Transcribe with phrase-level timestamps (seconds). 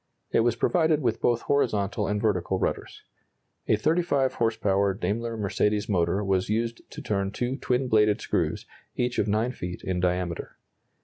[0.31, 3.03] It was provided with both horizontal and vertical rudders.
[3.67, 8.65] A 35 horse power Daimler Mercedes motor was used to turn two twin bladed screws,
[8.95, 10.57] each of 9 feet in diameter.